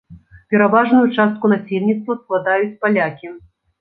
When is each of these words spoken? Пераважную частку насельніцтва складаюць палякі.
Пераважную 0.53 1.03
частку 1.17 1.45
насельніцтва 1.53 2.17
складаюць 2.23 2.77
палякі. 2.87 3.35